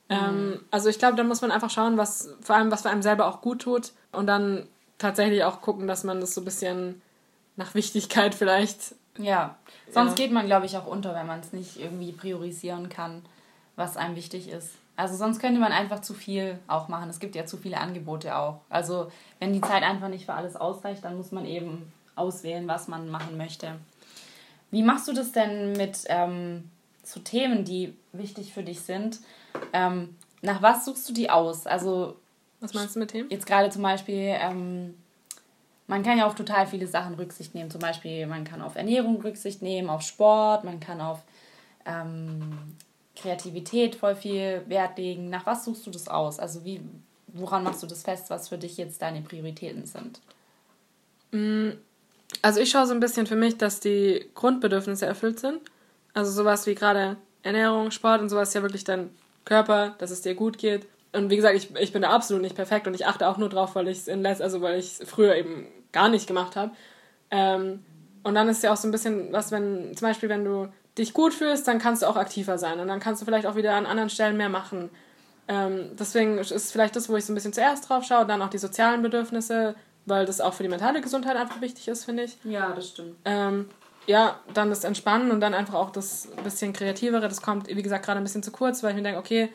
[0.09, 0.61] Ähm, mhm.
[0.71, 3.27] also ich glaube, da muss man einfach schauen, was vor allem, was für einem selber
[3.27, 4.67] auch gut tut und dann
[4.99, 7.03] tatsächlich auch gucken, dass man das so ein bisschen
[7.57, 8.95] nach Wichtigkeit vielleicht.
[9.19, 9.57] Ja,
[9.91, 10.25] sonst ja.
[10.25, 13.23] geht man, glaube ich, auch unter, wenn man es nicht irgendwie priorisieren kann,
[13.75, 14.71] was einem wichtig ist.
[14.97, 17.11] Also sonst könnte man einfach zu viel auch machen.
[17.11, 18.61] Es gibt ja zu viele Angebote auch.
[18.71, 22.89] Also wenn die Zeit einfach nicht für alles ausreicht, dann muss man eben auswählen, was
[22.89, 23.77] man machen möchte.
[24.71, 26.71] Wie machst du das denn mit ähm,
[27.07, 29.21] so Themen, die wichtig für dich sind?
[29.73, 31.67] Ähm, nach was suchst du die aus?
[31.67, 32.17] Also
[32.61, 33.31] was meinst du mit Themen?
[33.31, 34.95] Jetzt gerade zum Beispiel, ähm,
[35.87, 37.71] man kann ja auf total viele Sachen Rücksicht nehmen.
[37.71, 41.23] Zum Beispiel, man kann auf Ernährung Rücksicht nehmen, auf Sport, man kann auf
[41.85, 42.77] ähm,
[43.15, 45.31] Kreativität voll viel Wert legen.
[45.31, 46.39] Nach was suchst du das aus?
[46.39, 46.81] Also wie,
[47.29, 50.21] woran machst du das fest, was für dich jetzt deine Prioritäten sind?
[51.31, 51.71] Mm,
[52.43, 55.61] also ich schaue so ein bisschen für mich, dass die Grundbedürfnisse erfüllt sind.
[56.17, 59.11] Also sowas wie gerade Ernährung, Sport und sowas ist ja wirklich dein
[59.45, 60.87] Körper, dass es dir gut geht.
[61.13, 63.51] Und wie gesagt, ich, ich bin da absolut nicht perfekt und ich achte auch nur
[63.51, 66.57] drauf, weil ich es in Letz, also weil ich es früher eben gar nicht gemacht
[66.57, 66.73] habe.
[67.31, 67.85] Ähm,
[68.23, 71.13] und dann ist ja auch so ein bisschen was, wenn, zum Beispiel, wenn du dich
[71.13, 73.75] gut fühlst, dann kannst du auch aktiver sein und dann kannst du vielleicht auch wieder
[73.75, 74.89] an anderen Stellen mehr machen.
[75.49, 78.49] Ähm, deswegen ist vielleicht das, wo ich so ein bisschen zuerst drauf schaue, dann auch
[78.49, 79.75] die sozialen Bedürfnisse,
[80.07, 82.39] weil das auch für die mentale Gesundheit einfach wichtig ist, finde ich.
[82.43, 83.17] Ja, das stimmt.
[83.27, 83.69] Ähm,
[84.07, 88.05] ja, dann das Entspannen und dann einfach auch das bisschen Kreativere, das kommt, wie gesagt,
[88.05, 89.49] gerade ein bisschen zu kurz, weil ich mir denke, okay,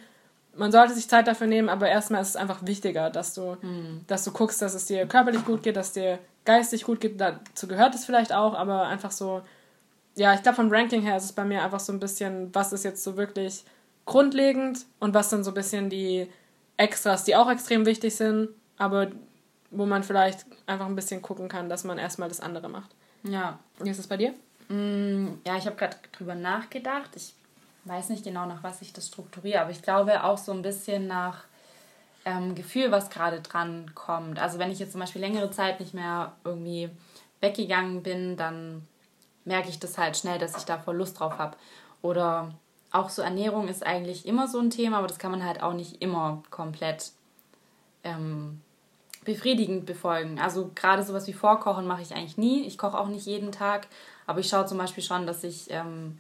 [0.56, 4.02] man sollte sich Zeit dafür nehmen, aber erstmal ist es einfach wichtiger, dass du, mhm.
[4.08, 7.20] dass du guckst, dass es dir körperlich gut geht, dass dir geistig gut geht.
[7.22, 9.42] Dazu gehört es vielleicht auch, aber einfach so,
[10.16, 12.74] ja, ich glaube, vom Ranking her ist es bei mir einfach so ein bisschen, was
[12.74, 13.64] ist jetzt so wirklich
[14.06, 16.28] grundlegend und was sind so ein bisschen die
[16.76, 19.08] Extras, die auch extrem wichtig sind, aber
[19.70, 22.94] wo man vielleicht einfach ein bisschen gucken kann, dass man erstmal das andere macht.
[23.24, 23.60] Ja.
[23.80, 24.34] Wie ist es bei dir?
[24.70, 27.10] Mm, ja, ich habe gerade drüber nachgedacht.
[27.16, 27.34] Ich
[27.86, 31.08] weiß nicht genau, nach was ich das strukturiere, aber ich glaube auch so ein bisschen
[31.08, 31.44] nach
[32.26, 34.40] ähm, Gefühl, was gerade dran kommt.
[34.40, 36.90] Also wenn ich jetzt zum Beispiel längere Zeit nicht mehr irgendwie
[37.40, 38.88] weggegangen bin, dann
[39.46, 41.58] merke ich das halt schnell, dass ich da voll Lust drauf habe.
[42.02, 42.54] Oder
[42.92, 45.74] auch so Ernährung ist eigentlich immer so ein Thema, aber das kann man halt auch
[45.74, 47.12] nicht immer komplett
[48.04, 48.62] ähm,
[49.24, 50.40] befriedigend befolgen.
[50.40, 52.66] Also gerade sowas wie Vorkochen mache ich eigentlich nie.
[52.66, 53.88] Ich koche auch nicht jeden Tag,
[54.26, 56.18] aber ich schaue zum Beispiel schon, dass ich ähm,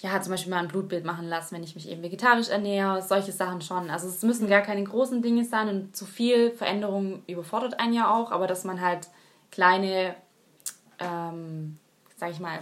[0.00, 3.02] ja zum Beispiel mal ein Blutbild machen lasse, wenn ich mich eben vegetarisch ernähre.
[3.02, 3.90] Solche Sachen schon.
[3.90, 8.14] Also es müssen gar keine großen Dinge sein und zu viel Veränderung überfordert einen ja
[8.14, 9.08] auch, aber dass man halt
[9.50, 10.14] kleine,
[10.98, 11.78] ähm,
[12.16, 12.60] sag ich mal,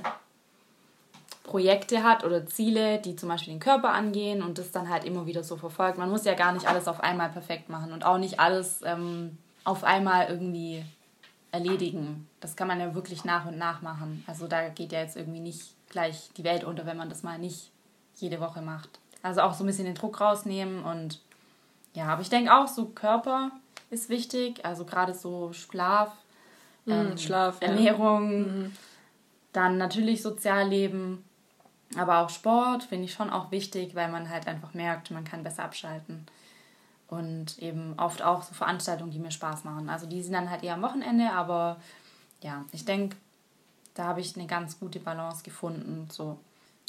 [1.49, 5.25] Projekte hat oder Ziele, die zum Beispiel den Körper angehen und das dann halt immer
[5.25, 5.97] wieder so verfolgt.
[5.97, 9.39] Man muss ja gar nicht alles auf einmal perfekt machen und auch nicht alles ähm,
[9.65, 10.85] auf einmal irgendwie
[11.51, 12.29] erledigen.
[12.41, 14.23] Das kann man ja wirklich nach und nach machen.
[14.27, 17.39] Also da geht ja jetzt irgendwie nicht gleich die Welt unter, wenn man das mal
[17.39, 17.71] nicht
[18.17, 18.91] jede Woche macht.
[19.23, 21.21] Also auch so ein bisschen den Druck rausnehmen und
[21.95, 23.51] ja, aber ich denke auch so Körper
[23.91, 26.13] ist wichtig, also gerade so Schlaf,
[26.85, 28.53] mhm, ähm, Schlaf, Ernährung, ja.
[28.53, 28.73] mhm.
[29.55, 31.25] dann natürlich Sozialleben
[31.97, 35.43] aber auch Sport finde ich schon auch wichtig, weil man halt einfach merkt, man kann
[35.43, 36.27] besser abschalten.
[37.09, 39.89] Und eben oft auch so Veranstaltungen, die mir Spaß machen.
[39.89, 41.81] Also die sind dann halt eher am Wochenende, aber
[42.43, 43.17] ja, ich denke,
[43.95, 46.07] da habe ich eine ganz gute Balance gefunden.
[46.11, 46.39] So,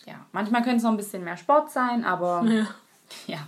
[0.05, 2.67] ja, manchmal könnte es noch ein bisschen mehr Sport sein, aber ja.
[3.27, 3.47] ja.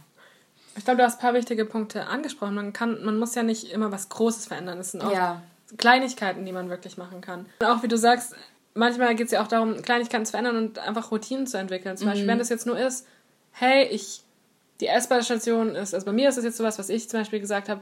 [0.77, 2.55] Ich glaube, du hast ein paar wichtige Punkte angesprochen.
[2.55, 4.79] Man kann, man muss ja nicht immer was Großes verändern.
[4.79, 5.41] Es sind auch ja.
[5.77, 7.45] Kleinigkeiten, die man wirklich machen kann.
[7.59, 8.35] Und auch wie du sagst,
[8.73, 11.97] manchmal geht es ja auch darum, Kleinigkeiten zu verändern und einfach Routinen zu entwickeln.
[11.97, 12.12] Zum mhm.
[12.12, 13.07] Beispiel, wenn das jetzt nur ist,
[13.51, 14.23] hey, ich,
[14.79, 17.69] die S-Bahn-Station ist, also bei mir ist das jetzt sowas, was ich zum Beispiel gesagt
[17.69, 17.81] habe,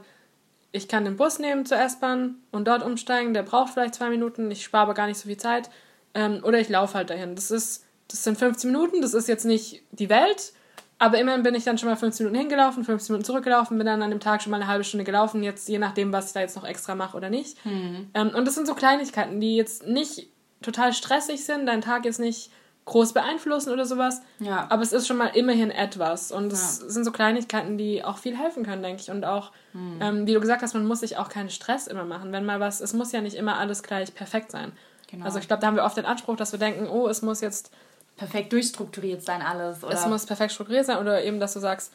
[0.72, 4.50] ich kann den Bus nehmen zur S-Bahn und dort umsteigen, der braucht vielleicht zwei Minuten,
[4.50, 5.70] ich spare aber gar nicht so viel Zeit.
[6.14, 7.34] Ähm, oder ich laufe halt dahin.
[7.34, 10.52] Das ist, das sind 15 Minuten, das ist jetzt nicht die Welt,
[10.98, 14.02] aber immerhin bin ich dann schon mal 15 Minuten hingelaufen, 15 Minuten zurückgelaufen, bin dann
[14.02, 16.40] an dem Tag schon mal eine halbe Stunde gelaufen, jetzt je nachdem, was ich da
[16.40, 17.64] jetzt noch extra mache oder nicht.
[17.64, 18.10] Mhm.
[18.14, 20.28] Ähm, und das sind so Kleinigkeiten, die jetzt nicht
[20.62, 22.50] total stressig sind, deinen Tag jetzt nicht
[22.86, 24.22] groß beeinflussen oder sowas.
[24.40, 24.66] Ja.
[24.68, 26.32] Aber es ist schon mal immerhin etwas.
[26.32, 26.88] Und es ja.
[26.88, 29.10] sind so Kleinigkeiten, die auch viel helfen können, denke ich.
[29.10, 29.98] Und auch, hm.
[30.00, 32.32] ähm, wie du gesagt hast, man muss sich auch keinen Stress immer machen.
[32.32, 34.72] Wenn mal was, es muss ja nicht immer alles gleich perfekt sein.
[35.08, 35.24] Genau.
[35.24, 37.40] Also ich glaube, da haben wir oft den Anspruch, dass wir denken, oh, es muss
[37.40, 37.70] jetzt
[38.16, 39.84] perfekt durchstrukturiert sein alles.
[39.84, 39.94] Oder?
[39.94, 41.92] Es muss perfekt strukturiert sein oder eben, dass du sagst,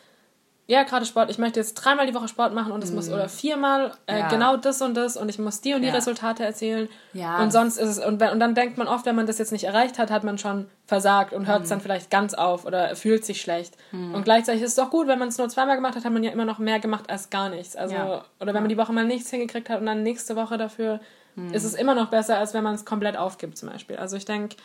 [0.68, 2.96] ja, gerade Sport, ich möchte jetzt dreimal die Woche Sport machen und es mm.
[2.96, 4.30] muss, oder viermal äh, ja.
[4.30, 5.94] genau das und das und ich muss die und die ja.
[5.94, 6.90] Resultate erzielen.
[7.14, 7.42] Ja.
[7.42, 9.66] Und sonst ist es, und, und dann denkt man oft, wenn man das jetzt nicht
[9.66, 11.72] erreicht hat, hat man schon versagt und hört es mm.
[11.72, 13.78] dann vielleicht ganz auf oder fühlt sich schlecht.
[13.92, 14.16] Mm.
[14.16, 16.24] Und gleichzeitig ist es doch gut, wenn man es nur zweimal gemacht hat, hat man
[16.24, 17.76] ja immer noch mehr gemacht als gar nichts.
[17.76, 17.96] Also,
[18.40, 21.00] oder wenn man die Woche mal nichts hingekriegt hat und dann nächste Woche dafür,
[21.52, 23.98] ist es immer noch besser, als wenn man es komplett aufgibt zum Beispiel.
[23.98, 24.56] Also ich denke,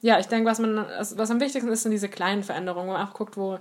[0.00, 3.06] ja, ich denke, was man, was am wichtigsten ist, sind diese kleinen Veränderungen, wo man
[3.06, 3.58] auch guckt, wo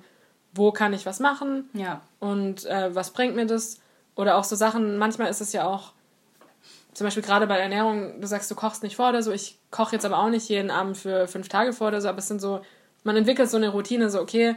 [0.54, 2.02] wo kann ich was machen ja.
[2.20, 3.80] und äh, was bringt mir das.
[4.16, 5.94] Oder auch so Sachen, manchmal ist es ja auch,
[6.94, 9.96] zum Beispiel gerade bei Ernährung, du sagst, du kochst nicht vor oder so, ich koche
[9.96, 12.40] jetzt aber auch nicht jeden Abend für fünf Tage vor oder so, aber es sind
[12.40, 12.62] so,
[13.04, 14.56] man entwickelt so eine Routine, so, okay,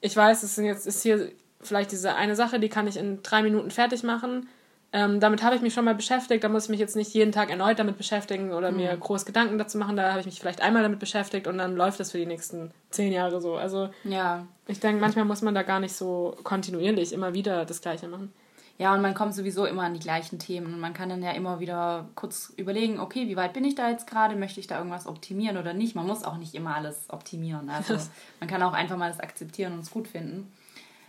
[0.00, 3.22] ich weiß, es sind jetzt, ist hier vielleicht diese eine Sache, die kann ich in
[3.22, 4.48] drei Minuten fertig machen
[4.92, 6.42] ähm, damit habe ich mich schon mal beschäftigt.
[6.42, 8.78] Da muss ich mich jetzt nicht jeden Tag erneut damit beschäftigen oder mhm.
[8.78, 9.96] mir groß Gedanken dazu machen.
[9.96, 12.70] Da habe ich mich vielleicht einmal damit beschäftigt und dann läuft das für die nächsten
[12.90, 13.56] zehn Jahre so.
[13.56, 14.46] Also ja.
[14.66, 18.32] ich denke, manchmal muss man da gar nicht so kontinuierlich immer wieder das Gleiche machen.
[18.78, 21.32] Ja, und man kommt sowieso immer an die gleichen Themen und man kann dann ja
[21.32, 24.36] immer wieder kurz überlegen, okay, wie weit bin ich da jetzt gerade?
[24.36, 25.96] Möchte ich da irgendwas optimieren oder nicht?
[25.96, 27.68] Man muss auch nicht immer alles optimieren.
[27.68, 27.96] Also
[28.40, 30.50] man kann auch einfach mal das akzeptieren und es gut finden.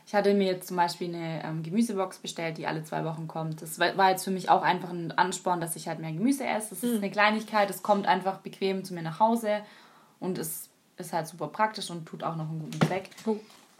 [0.09, 3.61] Ich hatte mir jetzt zum Beispiel eine ähm, Gemüsebox bestellt, die alle zwei Wochen kommt.
[3.61, 6.71] Das war jetzt für mich auch einfach ein Ansporn, dass ich halt mehr Gemüse esse.
[6.71, 7.03] Das ist mhm.
[7.03, 9.61] eine Kleinigkeit, es kommt einfach bequem zu mir nach Hause
[10.19, 13.11] und es ist halt super praktisch und tut auch noch einen guten Zweck.
[13.27, 13.35] Oh.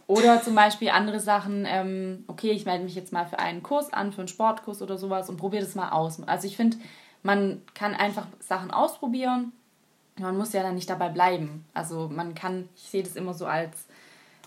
[0.06, 3.92] Oder zum Beispiel andere Sachen, ähm, okay, ich melde mich jetzt mal für einen Kurs
[3.92, 6.22] an, für einen Sportkurs oder sowas und probiere das mal aus.
[6.28, 6.78] Also ich finde,
[7.24, 9.52] man kann einfach Sachen ausprobieren.
[10.20, 11.66] Man muss ja dann nicht dabei bleiben.
[11.74, 13.88] Also man kann, ich sehe das immer so als,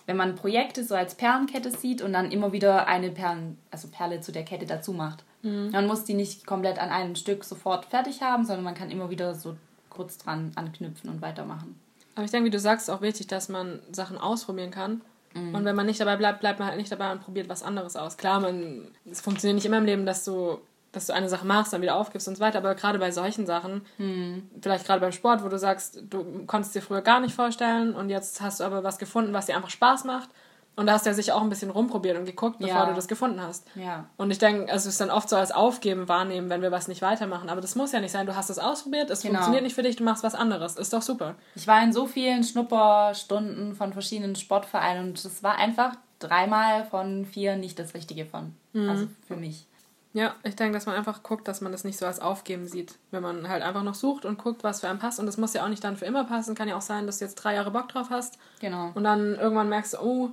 [0.07, 4.21] wenn man Projekte so als Perlenkette sieht und dann immer wieder eine Perlen, also Perle
[4.21, 5.25] zu der Kette dazu macht.
[5.43, 5.71] Mhm.
[5.71, 9.11] Man muss die nicht komplett an einem Stück sofort fertig haben, sondern man kann immer
[9.11, 9.57] wieder so
[9.91, 11.79] kurz dran anknüpfen und weitermachen.
[12.15, 15.01] Aber ich denke, wie du sagst, ist auch wichtig, dass man Sachen ausprobieren kann.
[15.35, 15.55] Mhm.
[15.55, 17.97] Und wenn man nicht dabei bleibt, bleibt man halt nicht dabei und probiert was anderes
[17.97, 18.17] aus.
[18.17, 20.59] Klar, man, es funktioniert nicht immer im Leben, dass du,
[20.93, 22.59] dass du eine Sache machst, dann wieder aufgibst und so weiter.
[22.59, 24.51] Aber gerade bei solchen Sachen, mhm.
[24.61, 28.11] vielleicht gerade beim Sport, wo du sagst, du konntest dir früher gar nicht vorstellen und
[28.11, 30.29] jetzt hast du aber was gefunden, was dir einfach Spaß macht
[30.75, 32.87] und da hast du ja sicher auch ein bisschen rumprobiert und geguckt, bevor ja.
[32.87, 33.67] du das gefunden hast.
[33.75, 34.07] Ja.
[34.17, 36.89] Und ich denke, also es ist dann oft so als Aufgeben wahrnehmen, wenn wir was
[36.89, 37.51] nicht weitermachen.
[37.51, 38.27] Aber das muss ja nicht sein.
[38.27, 39.35] Du hast es ausprobiert, es genau.
[39.35, 40.77] funktioniert nicht für dich, du machst was anderes.
[40.77, 41.35] Ist doch super.
[41.55, 47.27] Ich war in so vielen Schnupperstunden von verschiedenen Sportvereinen und es war einfach dreimal von
[47.27, 48.55] vier nicht das Richtige von.
[48.73, 48.89] Mhm.
[48.89, 49.67] Also für mich.
[50.15, 52.99] Ja, ich denke, dass man einfach guckt, dass man das nicht so als Aufgeben sieht.
[53.11, 55.19] Wenn man halt einfach noch sucht und guckt, was für einen passt.
[55.19, 56.55] Und das muss ja auch nicht dann für immer passen.
[56.55, 58.39] Kann ja auch sein, dass du jetzt drei Jahre Bock drauf hast.
[58.61, 58.91] Genau.
[58.95, 60.31] Und dann irgendwann merkst du, oh,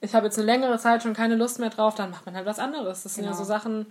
[0.00, 2.46] ich habe jetzt eine längere Zeit schon keine Lust mehr drauf, dann macht man halt
[2.46, 3.02] was anderes.
[3.02, 3.48] Das sind ja so genau.
[3.48, 3.86] Sachen.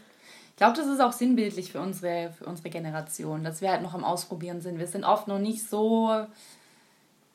[0.51, 3.93] Ich glaube, das ist auch sinnbildlich für unsere, für unsere Generation, dass wir halt noch
[3.93, 4.79] am Ausprobieren sind.
[4.79, 6.25] Wir sind oft noch nicht so,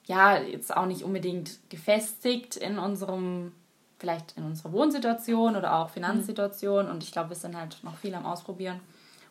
[0.06, 3.52] ja, jetzt auch nicht unbedingt gefestigt in unserem
[4.00, 6.86] vielleicht in unserer Wohnsituation oder auch Finanzsituation.
[6.86, 6.90] Mhm.
[6.90, 8.80] Und ich glaube, wir sind halt noch viel am Ausprobieren.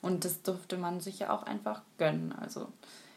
[0.01, 2.33] Und das dürfte man sich ja auch einfach gönnen.
[2.39, 2.67] Also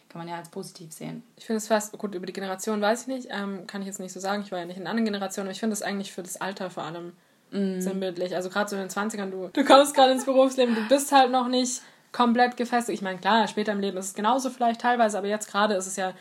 [0.09, 1.23] kann man ja als positiv sehen.
[1.37, 4.01] Ich finde es fast, gut, über die Generation weiß ich nicht, ähm, kann ich jetzt
[4.01, 4.43] nicht so sagen.
[4.43, 6.71] Ich war ja nicht in anderen Generationen, aber ich finde es eigentlich für das Alter
[6.71, 7.13] vor allem
[7.51, 7.81] mm.
[7.81, 8.35] sinnbildlich.
[8.35, 11.31] Also gerade so in den 20ern, du, du kommst gerade ins Berufsleben, du bist halt
[11.31, 12.99] noch nicht komplett gefestigt.
[12.99, 15.87] Ich meine, klar, später im Leben ist es genauso vielleicht teilweise, aber jetzt gerade ist
[15.87, 16.13] es ja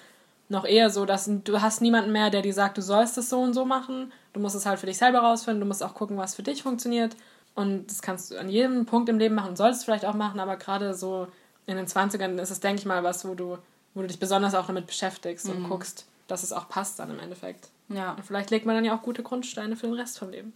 [0.51, 3.39] noch eher so, dass du hast niemanden mehr, der dir sagt, du sollst es so
[3.39, 4.11] und so machen.
[4.33, 5.61] Du musst es halt für dich selber rausfinden.
[5.61, 7.15] Du musst auch gucken, was für dich funktioniert.
[7.55, 10.39] Und das kannst du an jedem Punkt im Leben machen, sollst du vielleicht auch machen,
[10.39, 11.27] aber gerade so
[11.65, 13.57] in den 20ern ist es, denke ich mal, was, wo du,
[13.93, 15.57] wo du dich besonders auch damit beschäftigst mhm.
[15.57, 17.69] und guckst, dass es auch passt dann im Endeffekt.
[17.89, 18.13] Ja.
[18.13, 20.53] Und vielleicht legt man dann ja auch gute Grundsteine für den Rest vom Leben.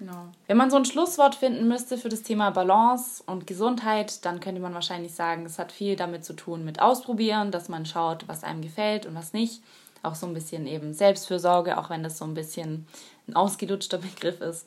[0.00, 0.28] Genau.
[0.46, 4.62] Wenn man so ein Schlusswort finden müsste für das Thema Balance und Gesundheit, dann könnte
[4.62, 8.42] man wahrscheinlich sagen, es hat viel damit zu tun mit Ausprobieren, dass man schaut, was
[8.42, 9.62] einem gefällt und was nicht.
[10.02, 12.86] Auch so ein bisschen eben Selbstfürsorge, auch wenn das so ein bisschen
[13.28, 14.66] ein ausgelutschter Begriff ist.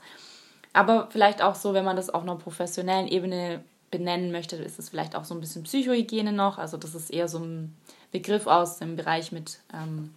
[0.71, 4.89] Aber vielleicht auch so, wenn man das auf einer professionellen Ebene benennen möchte, ist es
[4.89, 6.59] vielleicht auch so ein bisschen Psychohygiene noch.
[6.59, 7.75] Also das ist eher so ein
[8.11, 10.13] Begriff aus dem Bereich mit ähm,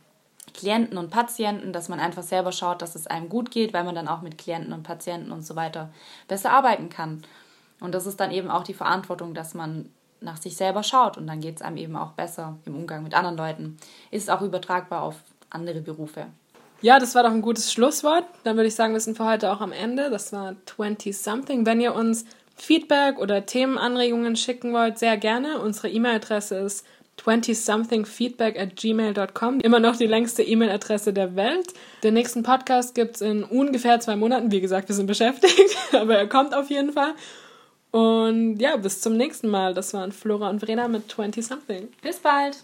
[0.55, 3.95] Klienten und Patienten, dass man einfach selber schaut, dass es einem gut geht, weil man
[3.95, 5.91] dann auch mit Klienten und Patienten und so weiter
[6.29, 7.23] besser arbeiten kann.
[7.81, 11.27] Und das ist dann eben auch die Verantwortung, dass man nach sich selber schaut und
[11.27, 13.77] dann geht es einem eben auch besser im Umgang mit anderen Leuten.
[14.11, 15.17] Ist auch übertragbar auf
[15.51, 16.27] andere Berufe.
[16.83, 18.25] Ja, das war doch ein gutes Schlusswort.
[18.45, 20.11] Dann würde ich sagen, wir sind für heute auch am Ende.
[20.11, 21.65] Das war 20 Something.
[21.65, 25.59] Wenn ihr uns Feedback oder Themenanregungen schicken wollt, sehr gerne.
[25.61, 26.87] Unsere E-Mail-Adresse ist
[27.19, 29.61] 20somethingfeedback at gmail.com.
[29.61, 31.73] Immer noch die längste E-Mail-Adresse der Welt.
[32.03, 34.51] Den nächsten Podcast gibt es in ungefähr zwei Monaten.
[34.51, 37.15] Wie gesagt, wir sind beschäftigt, aber er kommt auf jeden Fall.
[37.91, 39.73] Und ja, bis zum nächsten Mal.
[39.73, 41.89] Das waren Flora und Verena mit 20 Something.
[42.03, 42.59] Bis bald.